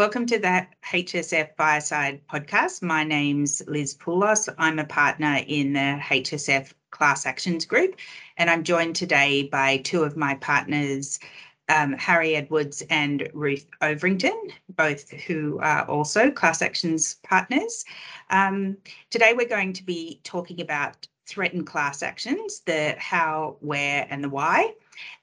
[0.00, 2.80] Welcome to the HSF Fireside podcast.
[2.80, 4.48] My name's Liz Poulos.
[4.56, 7.96] I'm a partner in the HSF Class Actions Group,
[8.38, 11.20] and I'm joined today by two of my partners,
[11.68, 17.84] um, Harry Edwards and Ruth Overington, both who are also class actions partners.
[18.30, 18.78] Um,
[19.10, 24.30] today, we're going to be talking about threatened class actions, the how, where, and the
[24.30, 24.72] why.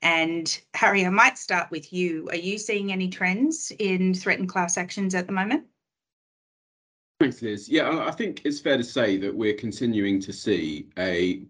[0.01, 2.27] And Harry, I might start with you.
[2.29, 5.65] Are you seeing any trends in threatened class actions at the moment?
[7.19, 7.67] Thanks, Liz.
[7.67, 11.43] Yeah, I think it's fair to say that we're continuing to see a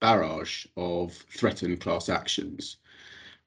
[0.00, 2.78] barrage of threatened class actions.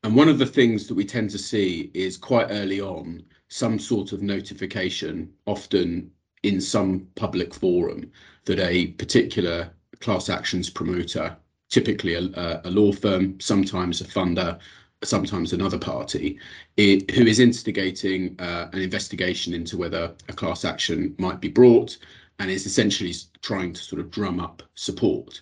[0.03, 3.79] And one of the things that we tend to see is quite early on some
[3.79, 6.09] sort of notification, often
[6.43, 8.11] in some public forum,
[8.45, 9.69] that a particular
[9.99, 11.35] class actions promoter
[11.69, 14.59] typically a, a law firm, sometimes a funder,
[15.03, 16.39] sometimes another party,
[16.77, 21.97] it, who is instigating uh, an investigation into whether a class action might be brought
[22.39, 25.41] and is essentially trying to sort of drum up support.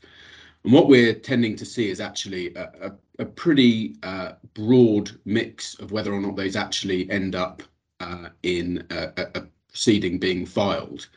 [0.64, 5.76] And what we're tending to see is actually a, a, a pretty uh, broad mix
[5.80, 7.62] of whether or not those actually end up
[8.00, 11.08] uh, in a, a proceeding being filed.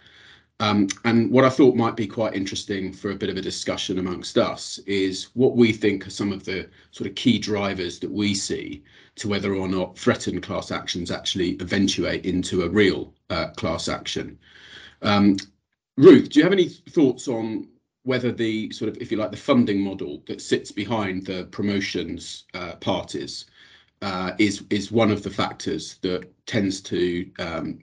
[0.61, 3.99] Um, and what I thought might be quite interesting for a bit of a discussion
[3.99, 8.11] amongst us is what we think are some of the sort of key drivers that
[8.11, 8.83] we see
[9.17, 14.37] to whether or not threatened class actions actually eventuate into a real uh, class action.
[15.03, 15.37] Um,
[15.97, 17.69] Ruth, do you have any thoughts on
[18.03, 22.45] whether the sort of, if you like, the funding model that sits behind the promotions
[22.55, 23.47] uh, parties
[24.03, 27.81] uh, is is one of the factors that tends to um,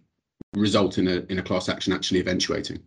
[0.56, 2.81] result in a in a class action actually eventuating?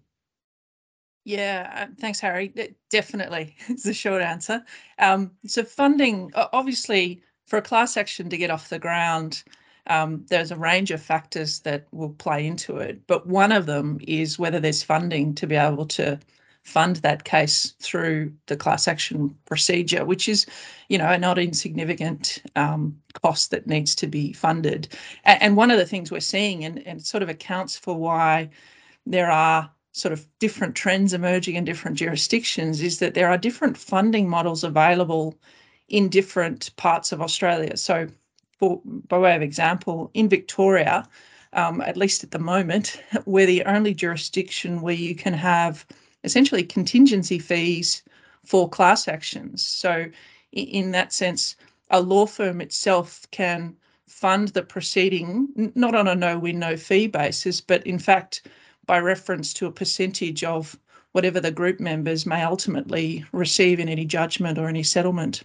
[1.25, 2.55] Yeah, uh, thanks, Harry.
[2.91, 4.65] Definitely, it's the short answer.
[4.99, 9.43] Um, so funding, obviously, for a class action to get off the ground,
[9.89, 13.07] um, there's a range of factors that will play into it.
[13.07, 16.19] But one of them is whether there's funding to be able to
[16.69, 20.47] fund that case through the class action procedure, which is,
[20.89, 24.89] you know, a not insignificant um, cost that needs to be funded.
[25.25, 28.51] And, and one of the things we're seeing, and, and sort of accounts for why
[29.07, 33.79] there are sort of different trends emerging in different jurisdictions, is that there are different
[33.79, 35.35] funding models available
[35.89, 37.77] in different parts of Australia.
[37.79, 38.09] So,
[38.59, 41.09] for, by way of example, in Victoria,
[41.55, 45.87] um, at least at the moment, we're the only jurisdiction where you can have
[46.25, 48.03] essentially contingency fees
[48.45, 49.65] for class actions.
[49.65, 50.07] So,
[50.53, 51.57] in that sense,
[51.91, 57.07] a law firm itself can fund the proceeding not on a no win, no fee
[57.07, 58.47] basis, but in fact,
[58.87, 60.79] by reference to a percentage of
[61.13, 65.43] whatever the group members may ultimately receive in any judgment or any settlement.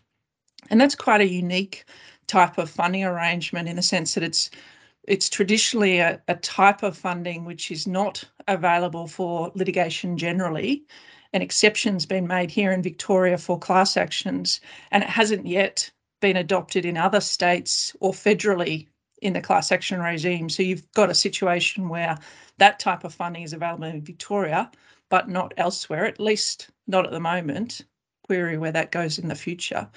[0.70, 1.86] And that's quite a unique
[2.28, 4.50] type of funding arrangement in the sense that it's
[5.08, 10.86] it's traditionally a, a type of funding which is not available for litigation generally.
[11.34, 15.90] An exception's been made here in Victoria for class actions, and it hasn't yet
[16.22, 18.88] been adopted in other states or federally
[19.22, 20.50] in the class action regime.
[20.50, 22.18] So you've got a situation where
[22.60, 24.70] that type of funding is available in Victoria,
[25.10, 27.82] but not elsewhere, at least not at the moment.
[28.26, 29.90] Query where that goes in the future.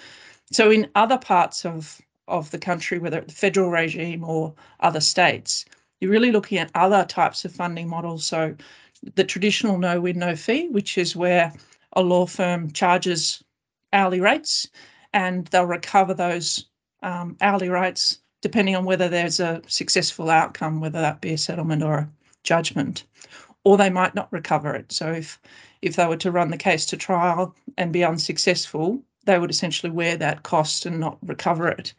[0.50, 5.00] So in other parts of of the country, whether it's the federal regime or other
[5.00, 5.64] states,
[6.00, 8.26] you're really looking at other types of funding models.
[8.26, 8.54] So
[9.14, 11.52] the traditional no win, no fee, which is where
[11.92, 13.42] a law firm charges
[13.92, 14.68] hourly rates
[15.12, 16.66] and they'll recover those
[17.02, 21.82] um, hourly rates depending on whether there's a successful outcome, whether that be a settlement
[21.82, 22.08] or a
[22.44, 23.04] judgment,
[23.64, 24.92] or they might not recover it.
[24.92, 25.40] So if
[25.82, 29.90] if they were to run the case to trial and be unsuccessful, they would essentially
[29.90, 31.92] wear that cost and not recover it.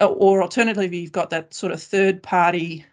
[0.00, 2.84] Uh, or alternatively, you've got that sort of third party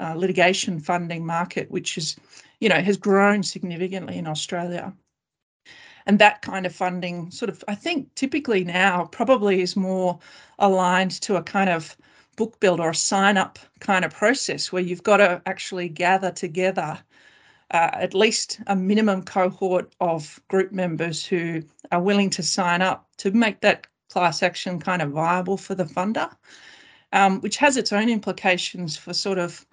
[0.00, 2.16] uh, litigation funding market, which is,
[2.60, 4.92] you know, has grown significantly in Australia.
[6.06, 10.18] And that kind of funding, sort of, I think typically now probably is more
[10.58, 11.96] aligned to a kind of
[12.36, 16.30] book build or a sign up kind of process where you've got to actually gather
[16.30, 16.98] together
[17.70, 21.62] uh, at least a minimum cohort of group members who
[21.92, 25.84] are willing to sign up to make that class action kind of viable for the
[25.84, 26.30] funder,
[27.12, 29.66] um, which has its own implications for sort of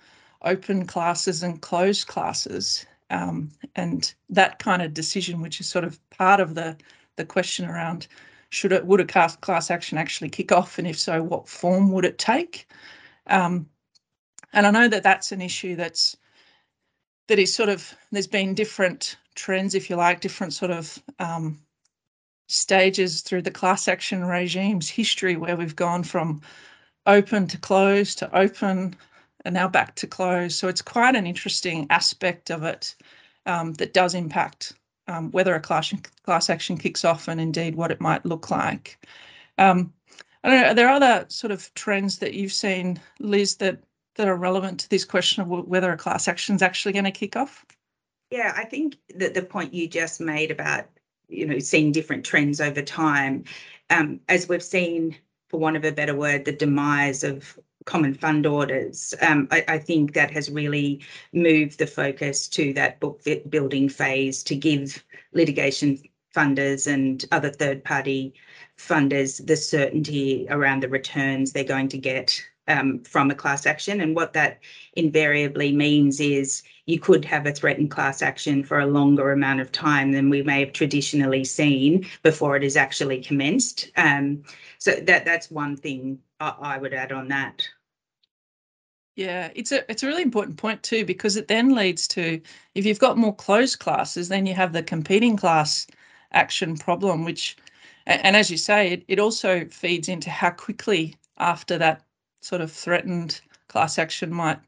[0.44, 2.86] open classes and closed classes.
[3.12, 6.75] Um, and that kind of decision, which is sort of part of the
[7.18, 8.07] the question around
[8.50, 11.92] should it would a class, class action actually kick off, and if so, what form
[11.92, 12.68] would it take?
[13.27, 13.68] Um,
[14.53, 16.15] and I know that that's an issue that's
[17.27, 21.60] that is sort of there's been different trends, if you like, different sort of um,
[22.48, 26.42] stages through the class action regime's history where we've gone from
[27.06, 28.95] open to closed to open
[29.44, 30.56] and now back to close.
[30.56, 32.95] So it's quite an interesting aspect of it
[33.45, 34.74] um, that does impact
[35.07, 35.94] um, whether a class,
[36.24, 39.06] class action kicks off and indeed what it might look like.
[39.57, 39.94] Um,
[40.44, 43.80] I don't know, are there other sort of trends that you've seen, Liz, that,
[44.15, 47.12] that are relevant to this question of whether a class action is actually going to
[47.12, 47.65] kick off?
[48.31, 50.85] Yeah, I think that the point you just made about,
[51.27, 53.44] you know, seeing different trends over time,
[53.89, 55.15] um, as we've seen,
[55.50, 59.13] for want of a better word, the demise of common fund orders.
[59.21, 64.41] Um, I, I, think that has really moved the focus to that book building phase
[64.44, 65.03] to give
[65.33, 66.00] litigation
[66.35, 68.33] funders and other third party
[68.77, 74.01] funders the certainty around the returns they're going to get um, from a class action.
[74.01, 74.59] And what that
[74.94, 79.71] invariably means is you could have a threatened class action for a longer amount of
[79.71, 83.91] time than we may have traditionally seen before it is actually commenced.
[83.97, 84.44] Um,
[84.79, 87.67] so that that's one thing I, I would add on that.
[89.15, 92.41] Yeah, it's a it's a really important point too because it then leads to
[92.75, 95.88] if you've got more closed classes, then you have the competing class
[96.33, 97.56] action problem, which
[98.07, 102.03] and as you say, it, it also feeds into how quickly after that
[102.41, 104.59] sort of threatened class action might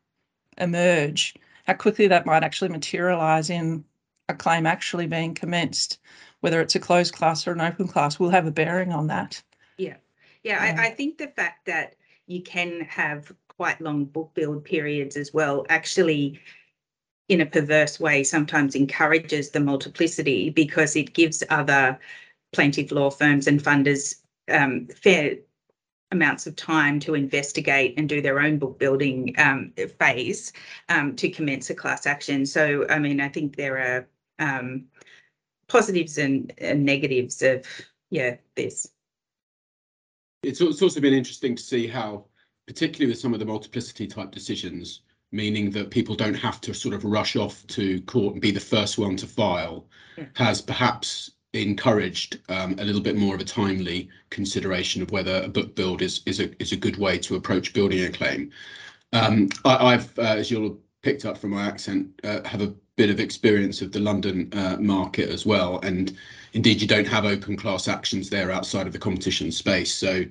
[0.57, 1.35] emerge,
[1.65, 3.83] how quickly that might actually materialize in
[4.29, 5.99] a claim actually being commenced,
[6.41, 9.41] whether it's a closed class or an open class, will have a bearing on that.
[9.77, 9.97] Yeah.
[10.43, 11.95] Yeah, I, I think the fact that
[12.27, 16.39] you can have quite long book build periods as well actually
[17.27, 21.99] in a perverse way sometimes encourages the multiplicity because it gives other
[22.53, 24.15] plaintiff law firms and funders
[24.49, 25.35] um, fair
[26.11, 30.53] amounts of time to investigate and do their own book building um, phase
[30.89, 32.45] um, to commence a class action.
[32.45, 34.07] So, I mean, I think there are
[34.39, 34.85] um,
[35.67, 37.65] positives and, and negatives of,
[38.09, 38.89] yeah, this.
[40.43, 42.25] It's, it's also been interesting to see how
[42.67, 45.01] particularly with some of the multiplicity type decisions,
[45.31, 48.59] meaning that people don't have to sort of rush off to court and be the
[48.59, 49.87] first one to file,
[50.17, 50.25] yeah.
[50.35, 55.47] has perhaps encouraged um, a little bit more of a timely consideration of whether a
[55.47, 58.51] book build is is a is a good way to approach building a claim.
[59.13, 62.73] Um, I, have uh, as you'll have picked up from my accent, uh, have a
[62.97, 66.17] bit of experience of the London uh, market as well, and
[66.53, 70.25] indeed you don't have open class actions there outside of the competition space, so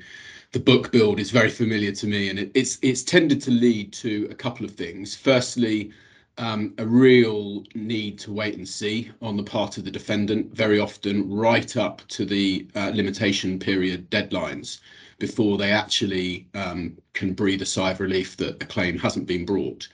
[0.52, 3.92] the book build is very familiar to me, and it, it's it's tended to lead
[3.94, 5.16] to a couple of things.
[5.16, 5.92] Firstly,
[6.38, 10.78] um, a real need to wait and see on the part of the defendant, very
[10.78, 14.80] often right up to the uh, limitation period deadlines
[15.18, 19.46] before they actually um, can breathe a sigh of relief that a claim hasn't been
[19.46, 19.88] brought.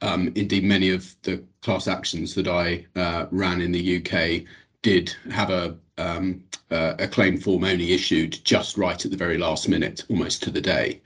[0.00, 4.48] Um, indeed, many of the class actions that I uh, ran in the UK
[4.80, 9.36] did have a um, uh, a claim form only issued just right at the very
[9.36, 11.02] last minute, almost to the day.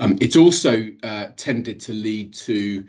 [0.00, 2.84] Um, it's also uh, tended to lead to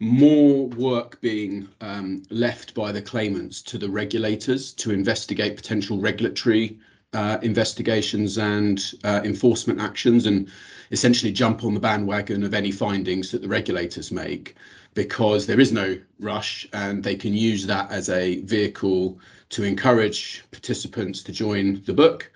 [0.00, 6.78] more work being um, left by the claimants to the regulators to investigate potential regulatory
[7.14, 10.50] uh, investigations and uh, enforcement actions and
[10.90, 14.54] essentially jump on the bandwagon of any findings that the regulators make
[14.92, 20.42] because there is no rush and they can use that as a vehicle to encourage
[20.50, 22.30] participants to join the book,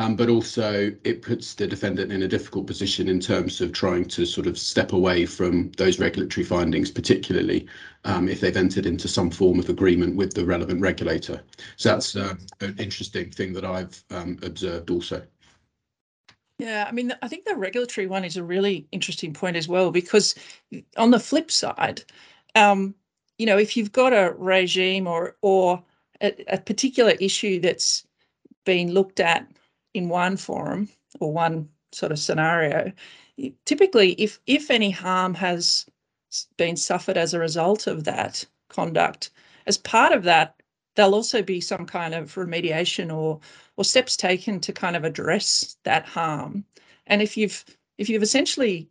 [0.00, 4.06] um, but also it puts the defendant in a difficult position in terms of trying
[4.06, 7.68] to sort of step away from those regulatory findings, particularly
[8.06, 11.42] um, if they've entered into some form of agreement with the relevant regulator.
[11.76, 15.22] So that's uh, an interesting thing that I've um, observed also.
[16.58, 19.90] Yeah, I mean, I think the regulatory one is a really interesting point as well,
[19.90, 20.34] because
[20.96, 22.02] on the flip side,
[22.54, 22.94] um,
[23.36, 25.82] you know, if you've got a regime or or
[26.22, 28.06] a, a particular issue that's
[28.64, 29.46] been looked at
[29.94, 30.88] in one forum
[31.20, 32.92] or one sort of scenario,
[33.64, 35.86] typically if if any harm has
[36.56, 39.30] been suffered as a result of that conduct,
[39.66, 40.54] as part of that,
[40.94, 43.40] there'll also be some kind of remediation or
[43.76, 46.64] or steps taken to kind of address that harm.
[47.06, 47.64] And if you've
[47.98, 48.88] if you've essentially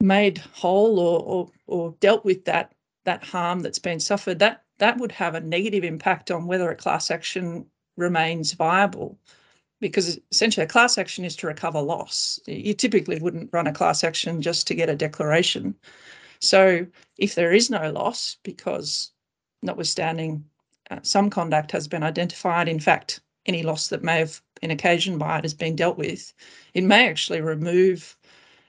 [0.00, 4.98] made whole or or, or dealt with that that harm that's been suffered, that that
[4.98, 7.66] would have a negative impact on whether a class action
[7.96, 9.18] remains viable
[9.82, 12.38] because essentially a class action is to recover loss.
[12.46, 15.74] You typically wouldn't run a class action just to get a declaration.
[16.40, 16.86] So
[17.18, 19.10] if there is no loss, because
[19.60, 20.44] notwithstanding
[20.90, 25.18] uh, some conduct has been identified, in fact, any loss that may have been occasioned
[25.18, 26.32] by it has been dealt with,
[26.74, 28.16] it may actually remove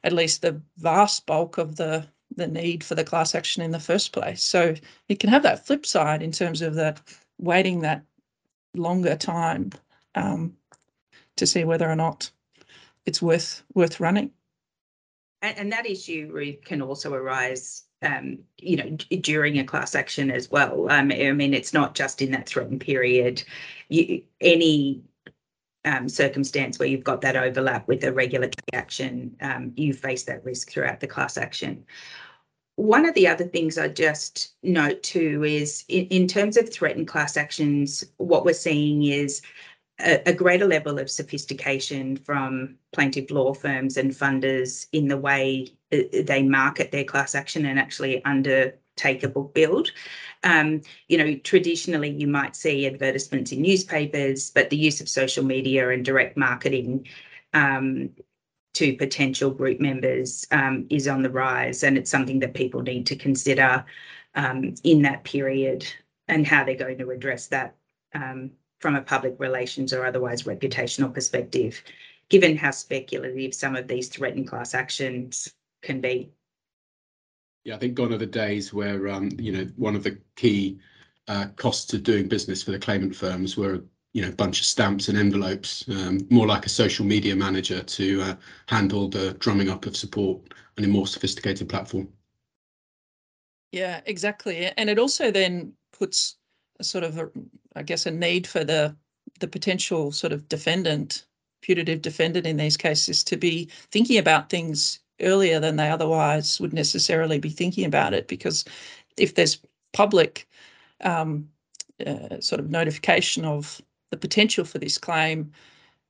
[0.03, 2.05] at least the vast bulk of the
[2.35, 4.41] the need for the class action in the first place.
[4.41, 4.73] So
[5.07, 6.99] it can have that flip side in terms of that
[7.37, 8.03] waiting that
[8.73, 9.69] longer time
[10.15, 10.55] um,
[11.37, 12.29] to see whether or not
[13.05, 14.31] it's worth worth running.
[15.41, 18.89] And, and that issue, can also arise um, you know,
[19.21, 20.91] during a class action as well.
[20.91, 23.43] Um, I mean, it's not just in that threatened period.
[23.89, 25.01] You, any
[25.85, 30.43] um, circumstance where you've got that overlap with a regulatory action, um, you face that
[30.43, 31.85] risk throughout the class action.
[32.75, 37.07] One of the other things I just note too is in, in terms of threatened
[37.07, 39.41] class actions, what we're seeing is
[39.99, 45.67] a, a, greater level of sophistication from plaintiff law firms and funders in the way
[45.91, 49.91] uh, they market their class action and actually undertake a book build.
[50.43, 55.45] Um, you know, traditionally you might see advertisements in newspapers, but the use of social
[55.45, 57.07] media and direct marketing
[57.53, 58.09] um,
[58.73, 63.05] to potential group members um, is on the rise, and it's something that people need
[63.05, 63.85] to consider
[64.35, 65.85] um, in that period
[66.27, 67.75] and how they're going to address that
[68.15, 68.51] um,
[68.83, 71.81] from a public relations or otherwise reputational perspective,
[72.27, 76.29] given how speculative some of these threatened class actions can be.
[77.63, 80.79] Yeah, I think gone are the days where um, you know one of the key
[81.29, 84.65] uh, costs of doing business for the claimant firms were you know a bunch of
[84.65, 88.35] stamps and envelopes, um, more like a social media manager to uh,
[88.67, 90.41] handle the drumming up of support
[90.77, 92.09] on a more sophisticated platform.
[93.71, 96.35] Yeah, exactly, and it also then puts
[96.79, 97.29] a sort of a,
[97.75, 98.95] I guess a need for the
[99.39, 101.25] the potential sort of defendant,
[101.61, 106.73] putative defendant in these cases, to be thinking about things earlier than they otherwise would
[106.73, 108.65] necessarily be thinking about it because
[109.17, 109.59] if there's
[109.93, 110.47] public
[111.01, 111.47] um,
[112.05, 115.51] uh, sort of notification of the potential for this claim,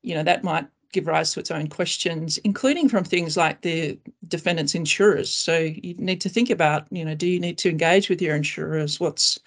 [0.01, 3.97] you know, that might give rise to its own questions, including from things like the
[4.27, 5.29] defendant's insurers.
[5.29, 8.35] So you need to think about, you know, do you need to engage with your
[8.35, 8.99] insurers?
[8.99, 9.39] What's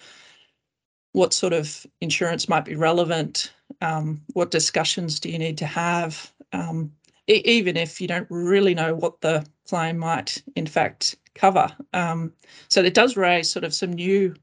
[1.17, 3.51] what sort of insurance might be relevant?
[3.81, 6.31] Um, what discussions do you need to have?
[6.53, 6.91] Um,
[7.25, 11.75] even if you don't really know what the claim might in fact cover.
[11.93, 12.31] Um,
[12.69, 14.35] so it does raise sort of some new,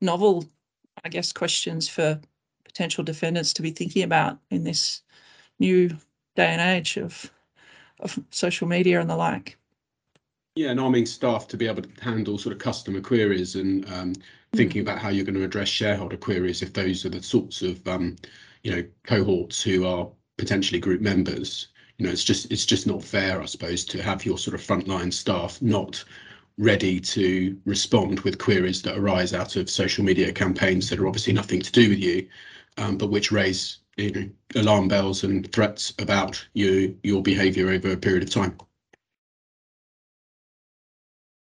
[0.00, 0.46] novel,
[1.04, 2.18] I guess, questions for
[2.64, 5.02] potential defendants to be thinking about in this
[5.58, 5.88] new
[6.34, 7.30] day and age of
[8.00, 9.58] of social media and the like.
[10.56, 14.14] Yeah, and arming staff to be able to handle sort of customer queries and um,
[14.54, 14.84] thinking mm.
[14.84, 18.16] about how you're going to address shareholder queries if those are the sorts of um,
[18.62, 21.68] you know cohorts who are potentially group members
[22.02, 24.60] you know, it's just it's just not fair, I suppose, to have your sort of
[24.60, 26.04] frontline staff not
[26.58, 31.32] ready to respond with queries that arise out of social media campaigns that are obviously
[31.32, 32.28] nothing to do with you,
[32.76, 37.92] um, but which raise you know, alarm bells and threats about you your behaviour over
[37.92, 38.56] a period of time.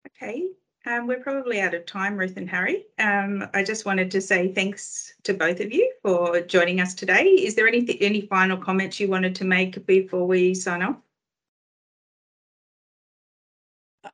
[0.07, 0.51] Okay,
[0.87, 2.87] um, we're probably out of time, Ruth and Harry.
[2.99, 7.25] Um, I just wanted to say thanks to both of you for joining us today.
[7.25, 10.97] Is there any any final comments you wanted to make before we sign off?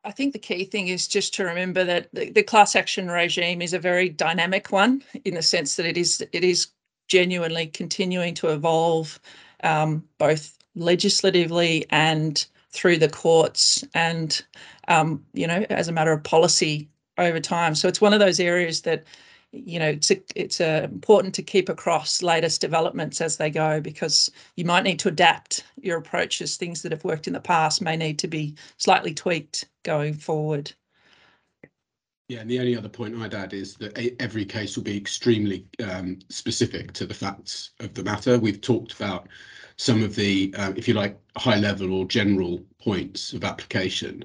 [0.03, 3.61] I think the key thing is just to remember that the, the class action regime
[3.61, 6.67] is a very dynamic one in the sense that it is it is
[7.07, 9.19] genuinely continuing to evolve
[9.63, 14.43] um, both legislatively and through the courts and
[14.87, 18.39] um, you know as a matter of policy over time so it's one of those
[18.39, 19.03] areas that
[19.51, 23.81] you know it's a, it's a, important to keep across latest developments as they go
[23.81, 27.81] because you might need to adapt your approaches things that have worked in the past
[27.81, 30.71] may need to be slightly tweaked going forward
[32.31, 35.65] yeah, and the only other point I'd add is that every case will be extremely
[35.83, 38.39] um, specific to the facts of the matter.
[38.39, 39.27] We've talked about
[39.81, 44.23] some of the, uh, if you like, high level or general points of application,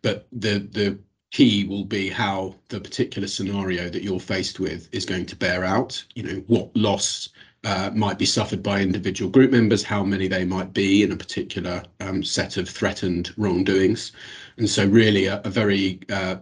[0.00, 0.98] but the the
[1.30, 5.62] key will be how the particular scenario that you're faced with is going to bear
[5.62, 6.02] out.
[6.14, 7.28] You know, what loss
[7.64, 11.16] uh, might be suffered by individual group members, how many they might be in a
[11.16, 14.12] particular um, set of threatened wrongdoings.
[14.56, 16.36] And so really a, a very uh,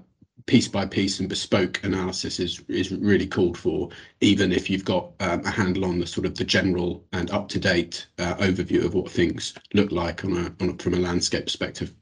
[0.46, 5.12] piece by piece and bespoke analysis is is really called for, even if you've got
[5.20, 8.84] um, a handle on the sort of the general and up to date uh, overview
[8.84, 11.94] of what things look like on a, on a from a landscape perspective.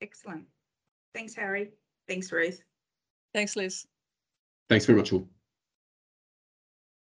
[0.00, 0.44] Excellent.
[1.14, 1.70] Thanks, Harry.
[2.08, 2.62] Thanks, Ruth.
[3.32, 3.86] Thanks, Liz.
[4.68, 5.28] Thanks very much, all.